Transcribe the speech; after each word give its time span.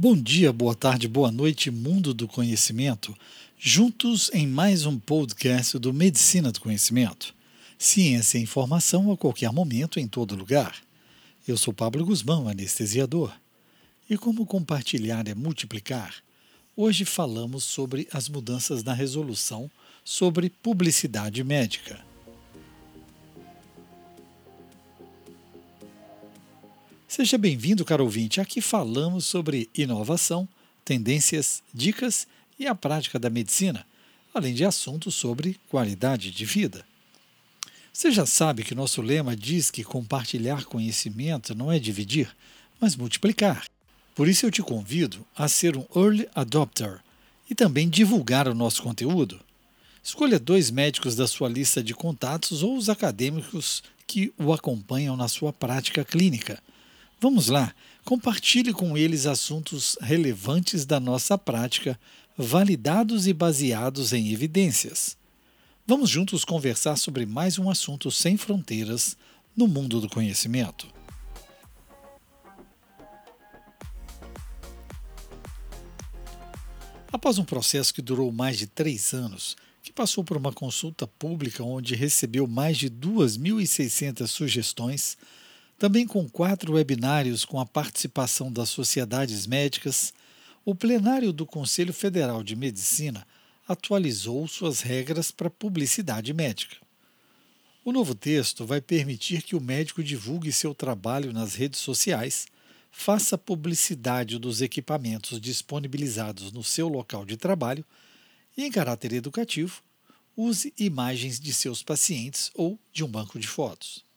Bom 0.00 0.16
dia, 0.16 0.52
boa 0.52 0.76
tarde, 0.76 1.08
boa 1.08 1.32
noite, 1.32 1.72
mundo 1.72 2.14
do 2.14 2.28
conhecimento, 2.28 3.12
juntos 3.58 4.30
em 4.32 4.46
mais 4.46 4.86
um 4.86 4.96
podcast 4.96 5.76
do 5.76 5.92
Medicina 5.92 6.52
do 6.52 6.60
Conhecimento. 6.60 7.34
Ciência 7.76 8.38
e 8.38 8.42
informação 8.42 9.10
a 9.10 9.16
qualquer 9.16 9.50
momento, 9.50 9.98
em 9.98 10.06
todo 10.06 10.36
lugar. 10.36 10.76
Eu 11.48 11.56
sou 11.56 11.74
Pablo 11.74 12.06
Guzmão, 12.06 12.46
anestesiador. 12.46 13.34
E 14.08 14.16
como 14.16 14.46
compartilhar 14.46 15.26
é 15.26 15.34
multiplicar, 15.34 16.14
hoje 16.76 17.04
falamos 17.04 17.64
sobre 17.64 18.06
as 18.12 18.28
mudanças 18.28 18.84
na 18.84 18.92
resolução 18.92 19.68
sobre 20.04 20.48
publicidade 20.48 21.42
médica. 21.42 22.07
Seja 27.08 27.38
bem-vindo, 27.38 27.86
caro 27.86 28.04
ouvinte. 28.04 28.38
Aqui 28.38 28.60
falamos 28.60 29.24
sobre 29.24 29.70
inovação, 29.74 30.46
tendências, 30.84 31.62
dicas 31.72 32.28
e 32.58 32.66
a 32.66 32.74
prática 32.74 33.18
da 33.18 33.30
medicina, 33.30 33.86
além 34.34 34.52
de 34.52 34.62
assuntos 34.62 35.14
sobre 35.14 35.58
qualidade 35.70 36.30
de 36.30 36.44
vida. 36.44 36.84
Você 37.90 38.10
já 38.10 38.26
sabe 38.26 38.62
que 38.62 38.74
nosso 38.74 39.00
lema 39.00 39.34
diz 39.34 39.70
que 39.70 39.82
compartilhar 39.82 40.66
conhecimento 40.66 41.54
não 41.54 41.72
é 41.72 41.78
dividir, 41.78 42.30
mas 42.78 42.94
multiplicar. 42.94 43.64
Por 44.14 44.28
isso 44.28 44.44
eu 44.44 44.50
te 44.50 44.62
convido 44.62 45.26
a 45.34 45.48
ser 45.48 45.78
um 45.78 45.86
early 45.96 46.28
adopter 46.34 47.00
e 47.48 47.54
também 47.54 47.88
divulgar 47.88 48.46
o 48.46 48.54
nosso 48.54 48.82
conteúdo. 48.82 49.40
Escolha 50.04 50.38
dois 50.38 50.70
médicos 50.70 51.16
da 51.16 51.26
sua 51.26 51.48
lista 51.48 51.82
de 51.82 51.94
contatos 51.94 52.62
ou 52.62 52.76
os 52.76 52.90
acadêmicos 52.90 53.82
que 54.06 54.30
o 54.36 54.52
acompanham 54.52 55.16
na 55.16 55.26
sua 55.26 55.54
prática 55.54 56.04
clínica 56.04 56.62
Vamos 57.20 57.48
lá, 57.48 57.74
compartilhe 58.04 58.72
com 58.72 58.96
eles 58.96 59.26
assuntos 59.26 59.98
relevantes 60.00 60.86
da 60.86 61.00
nossa 61.00 61.36
prática, 61.36 61.98
validados 62.36 63.26
e 63.26 63.32
baseados 63.32 64.12
em 64.12 64.32
evidências. 64.32 65.16
Vamos 65.84 66.08
juntos 66.08 66.44
conversar 66.44 66.94
sobre 66.94 67.26
mais 67.26 67.58
um 67.58 67.68
assunto 67.68 68.08
sem 68.08 68.36
fronteiras 68.36 69.16
no 69.56 69.66
mundo 69.66 70.00
do 70.00 70.08
conhecimento. 70.08 70.86
Após 77.12 77.36
um 77.36 77.44
processo 77.44 77.92
que 77.92 78.00
durou 78.00 78.30
mais 78.30 78.56
de 78.56 78.68
três 78.68 79.12
anos, 79.12 79.56
que 79.82 79.92
passou 79.92 80.22
por 80.22 80.36
uma 80.36 80.52
consulta 80.52 81.04
pública 81.04 81.64
onde 81.64 81.96
recebeu 81.96 82.46
mais 82.46 82.78
de 82.78 82.88
2.600 82.88 84.28
sugestões, 84.28 85.18
também 85.78 86.08
com 86.08 86.28
quatro 86.28 86.72
webinários 86.74 87.44
com 87.44 87.60
a 87.60 87.64
participação 87.64 88.52
das 88.52 88.68
sociedades 88.68 89.46
médicas, 89.46 90.12
o 90.64 90.74
plenário 90.74 91.32
do 91.32 91.46
Conselho 91.46 91.92
Federal 91.92 92.42
de 92.42 92.56
Medicina 92.56 93.24
atualizou 93.66 94.48
suas 94.48 94.80
regras 94.80 95.30
para 95.30 95.48
publicidade 95.48 96.34
médica. 96.34 96.76
O 97.84 97.92
novo 97.92 98.12
texto 98.12 98.66
vai 98.66 98.80
permitir 98.80 99.42
que 99.42 99.54
o 99.54 99.60
médico 99.60 100.02
divulgue 100.02 100.52
seu 100.52 100.74
trabalho 100.74 101.32
nas 101.32 101.54
redes 101.54 101.78
sociais, 101.78 102.48
faça 102.90 103.38
publicidade 103.38 104.36
dos 104.36 104.60
equipamentos 104.60 105.40
disponibilizados 105.40 106.50
no 106.50 106.64
seu 106.64 106.88
local 106.88 107.24
de 107.24 107.36
trabalho 107.36 107.84
e, 108.56 108.64
em 108.64 108.70
caráter 108.70 109.12
educativo, 109.12 109.80
use 110.36 110.74
imagens 110.76 111.38
de 111.38 111.54
seus 111.54 111.84
pacientes 111.84 112.50
ou 112.54 112.78
de 112.92 113.04
um 113.04 113.08
banco 113.08 113.38
de 113.38 113.46
fotos. 113.46 114.07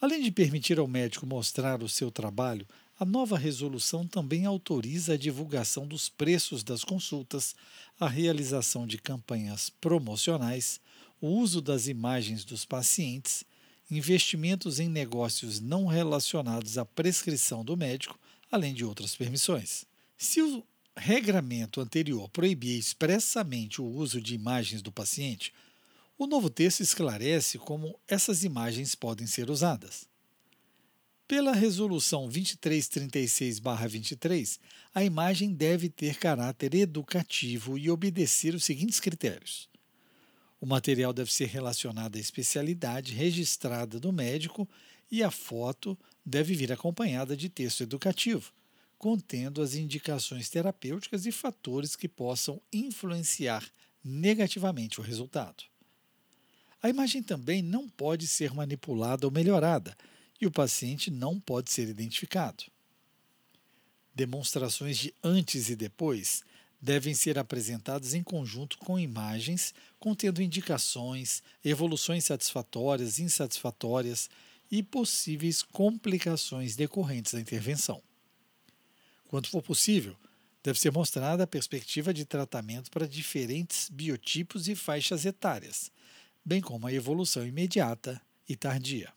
Além 0.01 0.23
de 0.23 0.31
permitir 0.31 0.79
ao 0.79 0.87
médico 0.87 1.27
mostrar 1.27 1.83
o 1.83 1.89
seu 1.89 2.11
trabalho, 2.11 2.67
a 2.99 3.05
nova 3.05 3.39
resolução 3.39 4.07
também 4.07 4.45
autoriza 4.45 5.15
a 5.15 5.17
divulgação 5.17 5.87
dos 5.87 6.09
preços 6.09 6.65
das 6.65 6.83
consultas, 6.83 7.55
a 7.99 8.09
realização 8.09 8.87
de 8.87 8.99
campanhas 8.99 9.71
promocionais, 9.71 10.81
o 11.21 11.29
uso 11.29 11.61
das 11.61 11.87
imagens 11.87 12.45
dos 12.45 12.65
pacientes 12.65 13.45
investimentos 13.91 14.79
em 14.79 14.89
negócios 14.89 15.61
não 15.61 15.87
relacionados 15.87 16.79
à 16.79 16.85
prescrição 16.85 17.65
do 17.65 17.77
médico, 17.77 18.19
além 18.51 18.75
de 18.75 18.85
outras 18.85 19.17
permissões. 19.17 19.85
Se 20.17 20.43
o 20.43 20.63
regramento 20.97 21.81
anterior 21.81 22.29
proibia 22.29 22.77
expressamente 22.77 23.81
o 23.81 23.87
uso 23.87 24.21
de 24.21 24.35
imagens 24.35 24.83
do 24.83 24.93
paciente, 24.93 25.53
o 26.19 26.27
novo 26.27 26.51
texto 26.51 26.81
esclarece 26.81 27.59
como 27.59 27.99
essas 28.09 28.43
imagens 28.43 28.95
podem 28.95 29.27
ser 29.27 29.49
usadas. 29.49 30.09
Pela 31.29 31.53
Resolução 31.53 32.29
2336-23, 32.29 34.59
a 34.95 35.05
imagem 35.05 35.53
deve 35.53 35.91
ter 35.91 36.17
caráter 36.17 36.75
educativo 36.75 37.79
e 37.79 37.91
obedecer 37.91 38.55
os 38.55 38.65
seguintes 38.65 38.99
critérios: 38.99 39.69
o 40.61 40.67
material 40.67 41.13
deve 41.13 41.33
ser 41.33 41.47
relacionado 41.47 42.17
à 42.17 42.19
especialidade 42.19 43.15
registrada 43.15 44.01
do 44.01 44.13
médico 44.13 44.69
e 45.11 45.23
a 45.23 45.31
foto 45.31 45.97
deve 46.25 46.55
vir 46.55 46.73
acompanhada 46.73 47.37
de 47.37 47.49
texto 47.49 47.83
educativo, 47.83 48.53
contendo 48.99 49.63
as 49.63 49.75
indicações 49.75 50.49
terapêuticas 50.49 51.25
e 51.25 51.33
fatores 51.33 51.95
que 51.95 52.09
possam 52.09 52.61
influenciar 52.73 53.65
negativamente 54.05 55.01
o 55.01 55.03
resultado. 55.03 55.65
A 56.83 56.89
imagem 56.89 57.23
também 57.23 57.63
não 57.63 57.89
pode 57.89 58.27
ser 58.27 58.53
manipulada 58.53 59.27
ou 59.27 59.33
melhorada 59.33 59.97
e 60.41 60.47
o 60.47 60.51
paciente 60.51 61.11
não 61.11 61.39
pode 61.41 61.71
ser 61.71 61.89
identificado. 61.89 62.65
Demonstrações 64.15 64.99
de 64.99 65.15
antes 65.23 65.71
e 65.71 65.77
depois 65.77 66.43
devem 66.81 67.15
ser 67.15 67.39
apresentadas 67.39 68.15
em 68.15 68.23
conjunto 68.23 68.79
com 68.79 68.99
imagens 68.99 69.75
contendo 69.99 70.43
indicações, 70.43 71.43
evoluções 71.65 72.25
satisfatórias, 72.25 73.19
insatisfatórias 73.19 74.31
e 74.71 74.83
possíveis 74.83 75.63
complicações 75.63 76.77
decorrentes 76.77 77.33
da 77.33 77.41
intervenção. 77.41 78.03
Quando 79.27 79.49
for 79.49 79.63
possível, 79.63 80.17
deve 80.63 80.79
ser 80.79 80.93
mostrada 80.93 81.45
a 81.45 81.47
perspectiva 81.47 82.13
de 82.13 82.25
tratamento 82.25 82.91
para 82.91 83.09
diferentes 83.09 83.89
biotipos 83.91 84.69
e 84.69 84.75
faixas 84.75 85.25
etárias, 85.25 85.91
bem 86.45 86.61
como 86.61 86.87
a 86.87 86.93
evolução 86.93 87.47
imediata 87.47 88.21
e 88.49 88.57
tardia. 88.57 89.13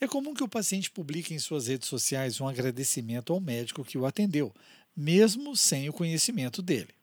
É 0.00 0.06
comum 0.06 0.34
que 0.34 0.42
o 0.42 0.48
paciente 0.48 0.90
publique 0.90 1.32
em 1.32 1.38
suas 1.38 1.66
redes 1.66 1.88
sociais 1.88 2.40
um 2.40 2.48
agradecimento 2.48 3.32
ao 3.32 3.40
médico 3.40 3.84
que 3.84 3.96
o 3.96 4.04
atendeu, 4.04 4.52
mesmo 4.96 5.56
sem 5.56 5.88
o 5.88 5.92
conhecimento 5.92 6.62
dele. 6.62 6.94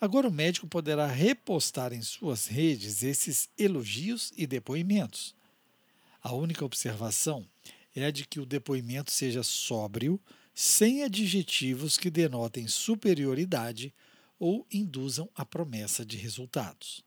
Agora 0.00 0.28
o 0.28 0.32
médico 0.32 0.66
poderá 0.66 1.06
repostar 1.06 1.92
em 1.92 2.02
suas 2.02 2.46
redes 2.46 3.02
esses 3.02 3.48
elogios 3.56 4.32
e 4.36 4.46
depoimentos. 4.46 5.34
A 6.22 6.34
única 6.34 6.64
observação 6.64 7.48
é 7.94 8.04
a 8.04 8.10
de 8.10 8.26
que 8.26 8.38
o 8.38 8.46
depoimento 8.46 9.10
seja 9.10 9.42
sóbrio, 9.42 10.20
sem 10.54 11.02
adjetivos 11.02 11.96
que 11.96 12.10
denotem 12.10 12.68
superioridade 12.68 13.92
ou 14.38 14.66
induzam 14.70 15.30
a 15.34 15.44
promessa 15.46 16.04
de 16.04 16.16
resultados. 16.16 17.02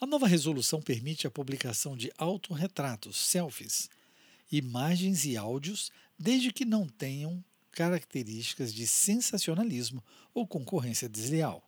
A 0.00 0.06
nova 0.06 0.26
resolução 0.26 0.80
permite 0.80 1.26
a 1.26 1.30
publicação 1.30 1.94
de 1.94 2.10
autorretratos, 2.16 3.18
selfies, 3.18 3.90
imagens 4.50 5.26
e 5.26 5.36
áudios, 5.36 5.92
desde 6.18 6.50
que 6.50 6.64
não 6.64 6.88
tenham 6.88 7.44
características 7.80 8.74
de 8.74 8.86
sensacionalismo 8.86 10.04
ou 10.34 10.46
concorrência 10.46 11.08
desleal. 11.08 11.66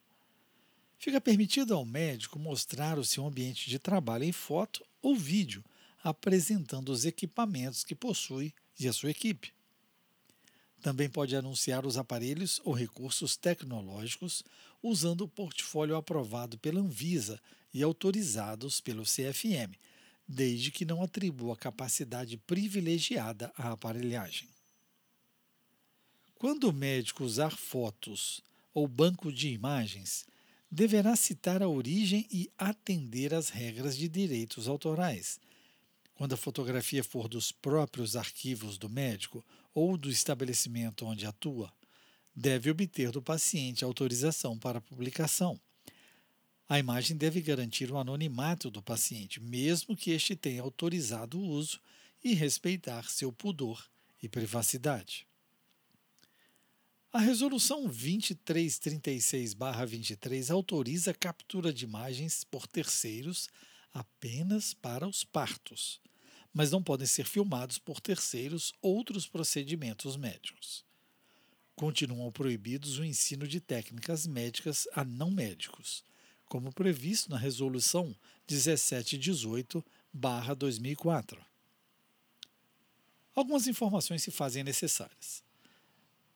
Fica 0.99 1.19
permitido 1.23 1.73
ao 1.73 1.87
médico 1.87 2.39
mostrar 2.39 2.99
o 2.99 3.05
seu 3.05 3.27
ambiente 3.27 3.71
de 3.71 3.79
trabalho 3.79 4.25
em 4.25 4.31
foto 4.31 4.85
ou 5.01 5.17
vídeo, 5.17 5.65
apresentando 6.05 6.91
os 6.91 7.07
equipamentos 7.07 7.83
que 7.83 7.95
possui 7.95 8.53
e 8.79 8.87
a 8.87 8.93
sua 8.93 9.11
equipe. 9.11 9.55
Também 10.83 11.09
pode 11.09 11.35
anunciar 11.35 11.87
os 11.87 11.97
aparelhos 11.97 12.61
ou 12.63 12.75
recursos 12.75 13.35
tecnológicos 13.35 14.45
usando 14.83 15.23
o 15.23 15.29
portfólio 15.29 15.97
aprovado 15.97 16.59
pela 16.59 16.81
Anvisa 16.81 17.41
e 17.73 17.83
autorizados 17.83 18.83
pelo 18.83 19.05
CFM, 19.05 19.79
desde 20.29 20.71
que 20.71 20.85
não 20.85 21.03
atribua 21.03 21.57
capacidade 21.57 22.37
privilegiada 22.37 23.51
à 23.57 23.73
aparelhagem. 23.73 24.47
Quando 26.43 26.65
o 26.65 26.73
médico 26.73 27.23
usar 27.23 27.57
fotos 27.57 28.43
ou 28.75 28.89
banco 28.89 29.33
de 29.33 29.51
imagens, 29.51 30.27
deverá 30.69 31.15
citar 31.15 31.63
a 31.63 31.69
origem 31.69 32.27
e 32.33 32.51
atender 32.59 33.33
às 33.33 33.49
regras 33.49 33.97
de 33.97 34.09
direitos 34.09 34.67
autorais 34.67 35.39
quando 36.17 36.33
a 36.33 36.37
fotografia 36.37 37.05
for 37.05 37.29
dos 37.29 37.53
próprios 37.53 38.17
arquivos 38.17 38.77
do 38.77 38.89
médico 38.89 39.45
ou 39.73 39.97
do 39.97 40.11
estabelecimento 40.11 41.07
onde 41.07 41.27
atua, 41.27 41.73
deve 42.35 42.71
obter 42.71 43.13
do 43.13 43.23
paciente 43.23 43.85
autorização 43.85 44.59
para 44.59 44.81
publicação. 44.81 45.61
A 46.69 46.77
imagem 46.77 47.17
deve 47.17 47.41
garantir 47.41 47.89
o 47.93 47.99
anonimato 47.99 48.69
do 48.69 48.83
paciente, 48.83 49.41
mesmo 49.41 49.97
que 49.97 50.11
este 50.11 50.35
tenha 50.35 50.63
autorizado 50.63 51.39
o 51.39 51.45
uso, 51.45 51.81
e 52.25 52.35
respeitar 52.35 53.09
seu 53.09 53.33
pudor 53.33 53.85
e 54.21 54.29
privacidade. 54.29 55.25
A 57.13 57.21
Resolução 57.21 57.87
2336-23 57.89 60.51
autoriza 60.51 61.11
a 61.11 61.15
captura 61.15 61.71
de 61.73 61.85
imagens 61.85 62.45
por 62.45 62.67
terceiros 62.67 63.51
apenas 63.93 64.73
para 64.73 65.07
os 65.07 65.23
partos 65.23 66.01
mas 66.53 66.71
não 66.71 66.83
podem 66.83 67.07
ser 67.07 67.25
filmados 67.25 67.79
por 67.79 67.99
terceiros 68.01 68.75
outros 68.83 69.27
procedimentos 69.27 70.15
médicos. 70.17 70.85
Continuam 71.75 72.31
proibidos 72.31 72.99
o 72.99 73.05
ensino 73.05 73.49
de 73.49 73.59
técnicas 73.61 74.27
médicas 74.27 74.87
a 74.93 75.03
não 75.05 75.31
médicos, 75.31 76.05
como 76.45 76.71
previsto 76.73 77.31
na 77.31 77.39
Resolução 77.39 78.15
1718-2004. 78.47 81.39
Algumas 83.35 83.67
informações 83.67 84.23
se 84.23 84.31
fazem 84.31 84.63
necessárias. 84.63 85.43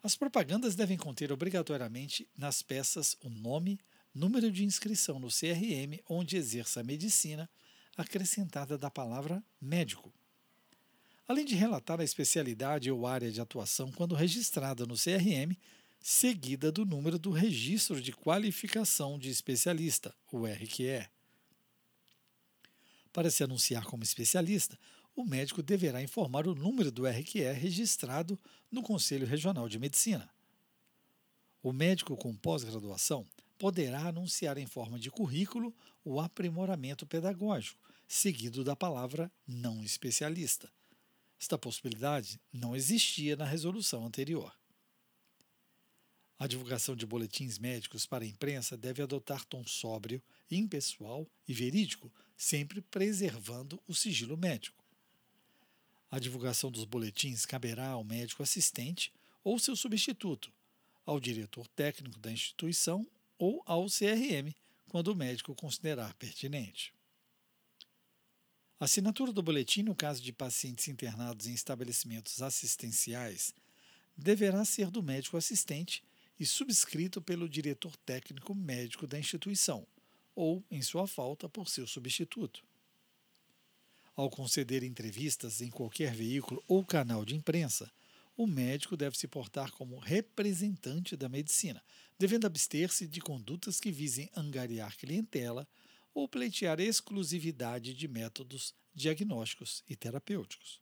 As 0.07 0.15
propagandas 0.15 0.77
devem 0.77 0.97
conter 0.97 1.33
obrigatoriamente 1.33 2.29
nas 2.39 2.63
peças 2.63 3.17
o 3.25 3.29
nome, 3.29 3.77
número 4.15 4.53
de 4.53 4.65
inscrição 4.65 5.19
no 5.19 5.27
CRM 5.27 6.01
onde 6.09 6.37
exerça 6.37 6.79
a 6.79 6.85
medicina 6.85 7.51
acrescentada 7.97 8.79
da 8.79 8.89
palavra 8.89 9.43
médico. 9.61 10.15
Além 11.27 11.45
de 11.45 11.57
relatar 11.57 12.01
a 12.01 12.05
especialidade 12.05 12.89
ou 12.89 13.05
área 13.05 13.33
de 13.33 13.41
atuação 13.41 13.91
quando 13.91 14.15
registrada 14.15 14.87
no 14.87 14.95
CRM, 14.95 15.59
seguida 15.99 16.71
do 16.71 16.87
número 16.87 17.19
do 17.19 17.33
Registro 17.33 18.01
de 18.01 18.13
Qualificação 18.13 19.19
de 19.19 19.29
Especialista, 19.29 20.15
o 20.31 20.47
RQE. 20.47 21.05
Para 23.13 23.29
se 23.29 23.43
anunciar 23.43 23.85
como 23.87 24.05
especialista, 24.05 24.79
o 25.17 25.25
médico 25.25 25.63
deverá 25.63 26.03
informar 26.03 26.47
o 26.47 26.55
número 26.55 26.93
do 26.93 27.07
RQE 27.07 27.51
registrado 27.53 28.39
no 28.71 28.83
Conselho 28.83 29.27
Regional 29.27 29.67
de 29.67 29.79
Medicina. 29.79 30.31
O 31.63 31.73
médico 31.73 32.15
com 32.19 32.37
pós-graduação 32.37 33.27
poderá 33.59 34.09
anunciar 34.09 34.59
em 34.59 34.67
forma 34.67 34.99
de 34.99 35.11
currículo 35.11 35.75
o 36.05 36.21
aprimoramento 36.21 37.07
pedagógico, 37.07 37.81
seguido 38.07 38.63
da 38.63 38.77
palavra 38.77 39.33
não 39.49 39.83
especialista. 39.83 40.71
Esta 41.41 41.57
possibilidade 41.57 42.39
não 42.53 42.77
existia 42.77 43.37
na 43.37 43.47
resolução 43.47 44.05
anterior. 44.05 44.55
A 46.39 46.47
divulgação 46.47 46.95
de 46.95 47.07
boletins 47.07 47.59
médicos 47.59 48.05
para 48.05 48.23
a 48.23 48.29
imprensa 48.29 48.77
deve 48.77 49.03
adotar 49.03 49.47
tom 49.47 49.67
sóbrio, 49.67 50.23
impessoal 50.51 51.27
e 51.49 51.55
verídico, 51.55 52.13
sempre 52.37 52.83
preservando 52.83 53.83
o 53.89 53.95
sigilo 53.95 54.37
médico. 54.37 54.86
A 56.17 56.19
divulgação 56.19 56.71
dos 56.71 56.87
boletins 56.87 57.45
caberá 57.45 57.89
ao 57.89 58.03
médico 58.03 58.43
assistente 58.43 59.13
ou 59.45 59.59
seu 59.59 59.77
substituto, 59.77 60.51
ao 61.05 61.21
diretor 61.21 61.69
técnico 61.69 62.19
da 62.19 62.33
instituição 62.33 63.07
ou 63.37 63.63
ao 63.67 63.85
CRM, 63.85 64.51
quando 64.89 65.09
o 65.09 65.15
médico 65.15 65.55
considerar 65.55 66.15
pertinente. 66.15 66.91
A 68.81 68.87
assinatura 68.87 69.31
do 69.31 69.43
boletim, 69.43 69.83
no 69.83 69.95
caso 69.95 70.23
de 70.23 70.33
pacientes 70.33 70.89
internados 70.89 71.47
em 71.47 71.53
estabelecimentos 71.53 72.41
assistenciais, 72.41 73.53
deverá 74.17 74.65
ser 74.65 74.91
do 74.91 75.03
médico 75.03 75.37
assistente 75.37 76.03
e 76.41 76.47
subscrito 76.47 77.21
pelo 77.21 77.47
diretor 77.47 77.95
técnico 77.95 78.55
médico 78.55 79.07
da 79.07 79.19
instituição, 79.19 79.87
ou, 80.35 80.65
em 80.71 80.81
sua 80.81 81.07
falta, 81.07 81.47
por 81.47 81.69
seu 81.69 81.87
substituto. 81.87 82.65
Ao 84.17 84.31
conceder 84.31 84.83
entrevistas 84.83 85.61
em 85.61 85.69
qualquer 85.69 86.15
veículo 86.15 86.65
ou 86.67 86.83
canal 86.83 87.23
de 87.23 87.37
imprensa, 87.37 87.93
o 88.35 88.47
médico 88.47 88.97
deve 88.97 89.17
se 89.17 89.29
portar 89.29 89.71
como 89.73 89.99
representante 89.99 91.15
da 91.15 91.29
medicina, 91.29 91.83
devendo 92.19 92.47
abster-se 92.47 93.07
de 93.07 93.21
condutas 93.21 93.79
que 93.79 93.93
visem 93.93 94.31
angariar 94.35 94.97
clientela 94.97 95.69
ou 96.15 96.27
pleitear 96.27 96.81
exclusividade 96.81 97.93
de 97.93 98.09
métodos 98.09 98.75
diagnósticos 98.95 99.85
e 99.87 99.95
terapêuticos. 99.95 100.81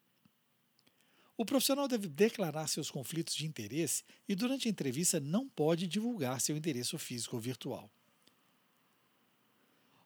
O 1.37 1.45
profissional 1.45 1.89
deve 1.89 2.07
declarar 2.09 2.69
seus 2.69 2.89
conflitos 2.89 3.35
de 3.35 3.45
interesse 3.45 4.05
e, 4.29 4.37
durante 4.37 4.69
a 4.69 4.71
entrevista, 4.71 5.19
não 5.19 5.49
pode 5.49 5.89
divulgar 5.89 6.41
seu 6.41 6.57
endereço 6.57 6.97
físico 6.97 7.35
ou 7.35 7.43
virtual. 7.43 7.91